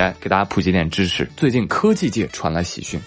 [0.00, 1.28] 来给大家普及点知识。
[1.36, 2.98] 最近科技界传来喜讯，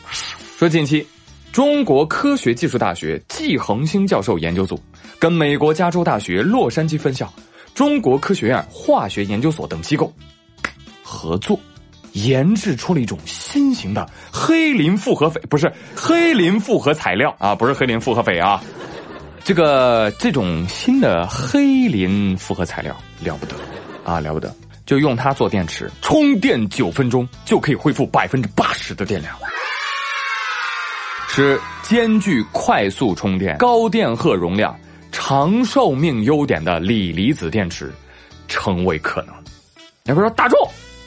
[0.57, 1.05] 说近期
[1.51, 4.79] 中国科学技术大学季恒星教授研究组
[5.19, 7.31] 跟美国加州大学洛杉矶分校、
[7.73, 10.13] 中国科学院化学研究所等机构
[11.01, 11.59] 合作，
[12.13, 18.63] 研制出了一种新型的黑磷复合肥，不是黑磷复合材料啊，不是黑磷复合肥啊。
[19.43, 23.55] 这个这种新的黑磷复合材料了不得
[24.05, 24.55] 啊，了不得！
[24.85, 29.35] 就用它做电池，充电九分钟就可以恢复百分之八十的电量，
[31.27, 34.77] 是兼具快速充电、高电荷容量、
[35.11, 37.91] 长寿命优点的锂离子电池
[38.47, 39.33] 成为可能。
[40.05, 40.59] 要不说大众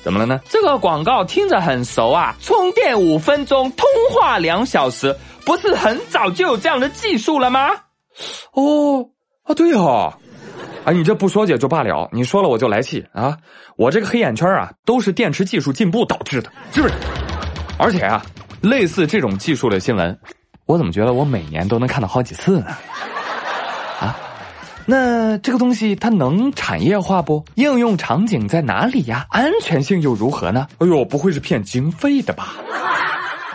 [0.03, 0.41] 怎么了呢？
[0.49, 2.35] 这个广告听着很熟啊！
[2.41, 5.15] 充电五分钟，通话两小时，
[5.45, 7.69] 不是很早就有这样的技术了吗？
[8.53, 9.11] 哦，
[9.43, 10.19] 啊对哈，啊
[10.87, 13.37] 啊你这不说也就罢了，你说了我就来气啊！
[13.75, 16.95] 我这个黑眼圈啊，都是电池技术进步导致的，是不是？
[17.77, 18.25] 而且啊，
[18.61, 20.17] 类似这种技术的新闻，
[20.65, 22.67] 我怎么觉得我每年都能看到好几次呢？
[23.99, 24.17] 啊，
[24.87, 27.45] 那这个东西它能产业化不？
[27.57, 29.27] 应用场景在哪里呀？
[29.31, 30.69] 安全性又如何呢？
[30.79, 32.55] 哎呦，不会是骗经费的吧？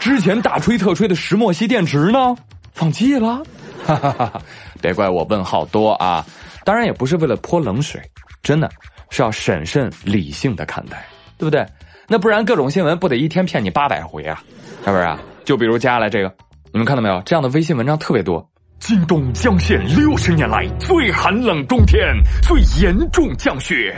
[0.01, 2.35] 之前大吹特吹的石墨烯电池呢？
[2.73, 3.41] 放弃了？
[3.87, 4.41] 哈哈哈哈
[4.81, 6.25] 别怪我问号多啊！
[6.63, 8.01] 当然也不是为了泼冷水，
[8.43, 8.69] 真的
[9.09, 11.05] 是要审慎理性的看待，
[11.37, 11.65] 对不对？
[12.07, 14.43] 那不然各种新闻不得一天骗你八百回啊？
[14.83, 15.19] 是不是啊？
[15.43, 16.33] 就比如接下来这个，
[16.71, 17.21] 你们看到没有？
[17.25, 18.47] 这样的微信文章特别多。
[18.79, 22.01] 京东将现六十年来最寒冷冬天，
[22.41, 23.93] 最严重降雪，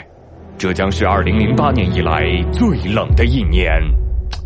[0.57, 3.71] 这将是二零零八年以来最冷的一年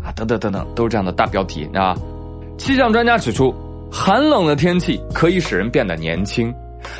[0.04, 0.12] 啊！
[0.16, 1.96] 等等等等，都是这样的大标题啊！
[2.56, 3.54] 气象专家指出。
[3.90, 6.54] 寒冷的天气可以使人变得年轻。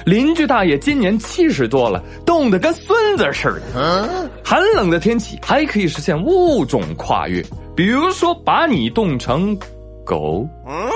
[0.05, 4.31] 邻居大爷今年七十多了，冻得跟孙子似的。
[4.45, 7.45] 寒冷的天气还可以实现物种跨越，
[7.77, 9.57] 比如说把你冻成
[10.05, 10.47] 狗。
[10.67, 10.89] 嗯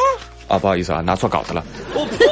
[0.48, 1.64] 啊，不好意思啊，拿错稿子了。
[1.94, 2.26] 我呸！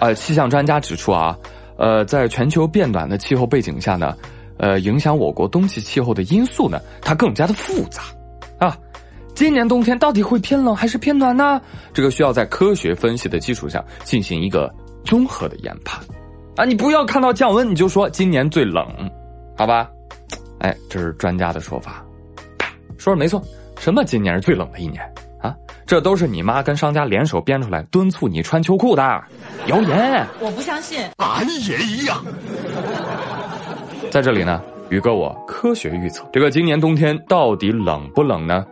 [0.00, 1.36] 呃，气象专家指出啊，
[1.76, 4.14] 呃，在全球变暖的气候背景下呢，
[4.58, 8.02] 呃，影响我国冬季气候的因素呢，它更加的复杂。
[9.34, 11.60] 今年冬天到底会偏冷还是偏暖呢？
[11.92, 14.72] 这个需要在科学分析的基础上进行一个
[15.04, 16.00] 综合的研判，
[16.56, 18.86] 啊，你不要看到降温你就说今年最冷，
[19.56, 19.90] 好吧？
[20.60, 22.04] 哎，这是专家的说法，
[22.96, 23.42] 说的没错。
[23.76, 25.02] 什么今年是最冷的一年
[25.42, 25.54] 啊？
[25.84, 29.02] 这都是你妈跟商家联手编出来敦促你穿秋裤的
[29.66, 30.24] 谣言。
[30.40, 32.24] 我不相信，俺也一样。
[34.12, 38.64] 在这里呢，宇哥我科学预测，这个今年冬天到底冷不冷呢？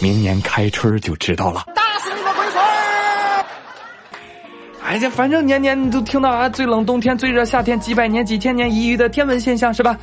[0.00, 1.64] 明年开春就知道了。
[1.74, 3.44] 打死你个龟孙儿！
[4.82, 9.98] 哎呀，反正年年都听到啊，最冷冬天、最热夏天、几百年、几千年一遇的天文现象，是吧？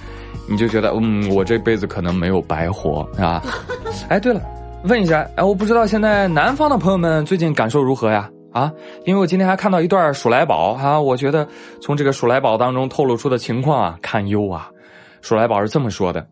[0.49, 3.41] 你就觉得，嗯，我这辈子可能没有白活，啊？
[4.07, 4.41] 哎，对了，
[4.83, 8.29] 问一下，哎，我不知道现在南方的朋友们最近感受如何呀？
[8.53, 8.71] 啊，
[9.05, 11.45] 因为我今天还看到一段鼠来宝啊，我觉得
[11.81, 14.69] 从这个鼠来宝当中透露出的情况啊，堪忧啊。
[15.21, 16.25] 鼠来宝是这么说的。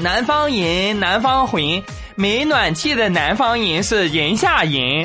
[0.00, 1.82] 南方人，南方魂，
[2.14, 5.04] 没暖气的南方人是人下人。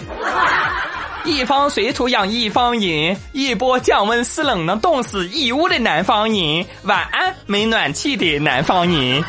[1.25, 6.63] 一方水土养一方人，一波降温湿冷能冻死一屋的南方人。
[6.83, 9.23] 晚安，没暖气的南方人。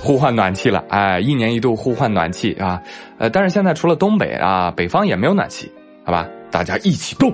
[0.00, 2.80] 呼唤暖气了，哎，一年一度呼唤暖气啊，
[3.18, 5.70] 呃，但是现在除了东北啊，北方也没有暖气，
[6.02, 7.30] 好吧，大家一起动，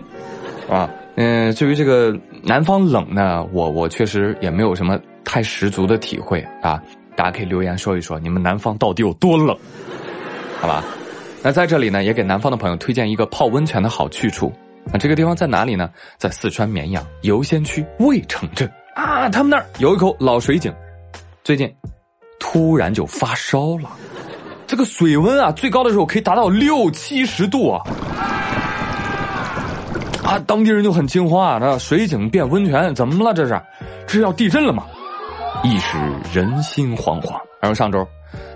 [0.69, 0.91] 啊。
[1.15, 6.83] 嗯，至于这个南方冷呢，我我确实也没有什么太十足的体会啊。
[7.15, 9.57] 大家可以留言说一说，你们南方到底有多冷？
[10.61, 10.83] 好吧？
[11.43, 14.53] 那在这里呢，也给南方的朋友推荐一个泡温泉的好去处。
[14.93, 15.91] 那这个地方在哪里呢？
[16.19, 19.29] 在四川绵阳游仙区渭城镇啊。
[19.29, 20.73] 他们那儿有一口老水井，
[21.45, 21.73] 最近
[22.41, 23.89] 突然就发烧了，
[24.67, 27.83] 这个水温啊，最高的时候可以达到六七十度啊。
[30.33, 30.43] 啊！
[30.47, 33.35] 当地人就很惊慌啊，那水井变温泉，怎么了？
[33.35, 33.61] 这是，
[34.07, 34.85] 这是要地震了吗？
[35.63, 35.97] 一时
[36.33, 37.33] 人心惶惶。
[37.61, 38.05] 然后上周，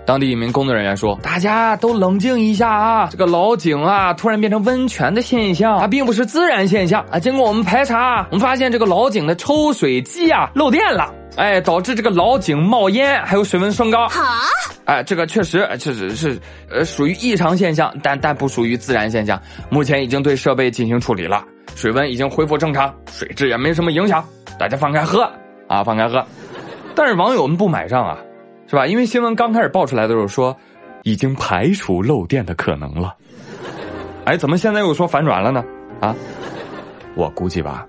[0.05, 7.17] 当地一名工作人员说：“大家都冷静一下啊，这个老井啊，突然变成温泉的现象啊，并不是自然现象啊。
[7.17, 14.09] 经过我们排查，我们发现这个老井的抽水机啊漏电了，哎，导致这个老井冒烟，还有水温升高。
[14.09, 14.21] 好，
[14.83, 16.37] 哎，这个确实确实是
[16.69, 19.41] 呃属于异常现象，但但不属于自然现象。
[19.69, 21.45] 目前已经对设备进行处理了。”
[21.75, 24.23] 水温已经恢复正常，水质也没什么影响，
[24.57, 25.29] 大家放开喝
[25.67, 26.23] 啊，放开喝。
[26.95, 28.17] 但是网友们不买账啊，
[28.67, 28.87] 是吧？
[28.87, 30.55] 因为新闻刚开始爆出来的时候说，
[31.03, 33.15] 已经排除漏电的可能了。
[34.25, 35.63] 哎，怎么现在又说反转了呢？
[36.01, 36.15] 啊，
[37.15, 37.85] 我估计吧，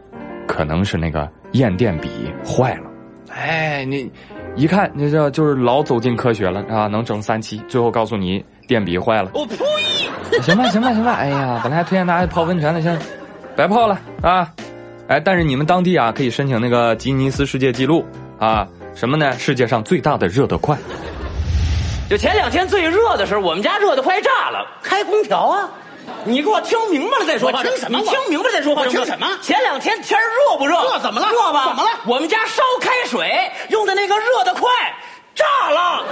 [0.46, 2.08] 可能是那个验电笔
[2.46, 2.90] 坏了。
[3.34, 4.10] 哎，你
[4.54, 9.30] 一看，你这就是老走进科学了啊，能整三期，最后告诉你电笔坏了。
[9.34, 9.56] 我呸！
[10.42, 11.14] 行吧，行吧，行吧。
[11.14, 13.04] 哎呀，本来还推荐大家泡温泉的，现在
[13.58, 14.48] 白泡了啊！
[15.08, 18.06] 哎，但是你们当地啊，可以申请那个吉尼斯世界纪录
[18.38, 18.64] 啊，
[18.94, 19.36] 什么呢？
[19.36, 20.78] 世界上最大的热得快。
[22.08, 25.68] 就前两天最热的时候，我们家热得快炸了，开空调啊！
[26.22, 27.64] 你给我听明白了再说话。
[27.64, 27.98] 听什么？
[27.98, 28.86] 你听明白再说话。
[28.86, 29.26] 听什么？
[29.42, 30.80] 前两天天热不热？
[30.80, 31.26] 热怎么了？
[31.28, 31.66] 热吧？
[31.66, 31.90] 怎么了？
[32.06, 34.70] 我们家烧开水用的那个热得快，
[35.34, 36.04] 炸了。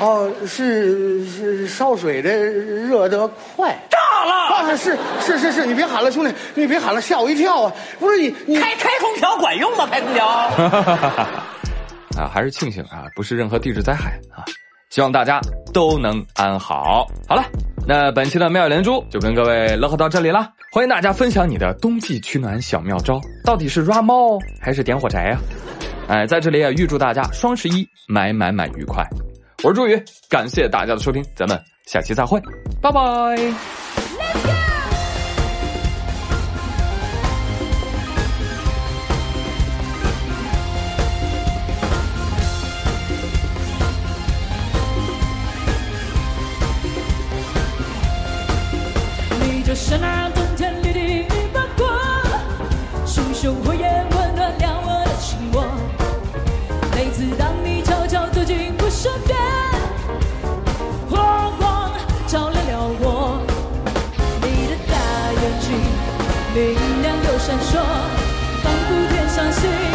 [0.00, 4.32] 哦，是是烧水的热得快，炸了！
[4.54, 7.72] 啊，是是是是，你别喊了，兄弟，你别喊了，吓我一跳啊！
[7.98, 9.86] 不是你你开开空调管用吗？
[9.90, 10.26] 开空调。
[12.16, 14.44] 啊，还是庆幸啊，不是任何地质灾害啊！
[14.90, 15.40] 希望大家
[15.72, 17.06] 都能安好。
[17.26, 17.44] 好了，
[17.86, 20.48] 那本期的妙语连珠就跟各位乐呵到这里了。
[20.70, 25.38] 欢迎大家分享你的冬季取暖小妙招，到底是抓猫还是点火柴呀？
[26.08, 29.02] 哎，在这里也预祝大家双十一买买买愉快。
[29.62, 32.38] 我是朱宇，感谢大家的收听，咱们下期再会，
[32.82, 33.91] 拜拜。
[69.62, 69.91] 明